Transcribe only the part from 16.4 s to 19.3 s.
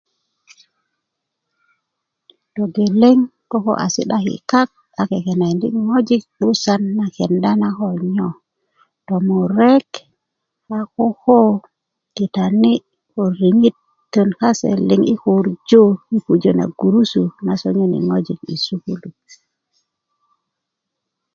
na gurusu na sonyoni ŋojik yi sukulu